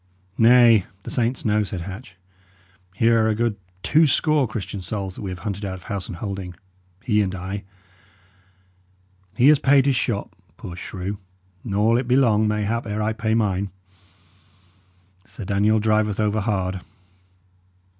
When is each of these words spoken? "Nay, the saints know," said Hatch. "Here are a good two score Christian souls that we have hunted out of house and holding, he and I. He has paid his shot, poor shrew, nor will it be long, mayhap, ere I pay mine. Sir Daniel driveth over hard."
"Nay, 0.39 0.87
the 1.03 1.11
saints 1.11 1.45
know," 1.45 1.61
said 1.61 1.81
Hatch. 1.81 2.15
"Here 2.95 3.23
are 3.23 3.27
a 3.29 3.35
good 3.35 3.55
two 3.83 4.07
score 4.07 4.47
Christian 4.47 4.81
souls 4.81 5.13
that 5.13 5.21
we 5.21 5.29
have 5.29 5.37
hunted 5.45 5.63
out 5.63 5.75
of 5.75 5.83
house 5.83 6.07
and 6.07 6.15
holding, 6.15 6.55
he 7.03 7.21
and 7.21 7.35
I. 7.35 7.63
He 9.35 9.45
has 9.49 9.59
paid 9.59 9.85
his 9.85 9.95
shot, 9.95 10.33
poor 10.57 10.75
shrew, 10.75 11.19
nor 11.63 11.89
will 11.89 11.97
it 11.99 12.07
be 12.07 12.15
long, 12.15 12.47
mayhap, 12.47 12.87
ere 12.87 13.03
I 13.03 13.13
pay 13.13 13.35
mine. 13.35 13.69
Sir 15.23 15.45
Daniel 15.45 15.79
driveth 15.79 16.19
over 16.19 16.39
hard." 16.41 16.81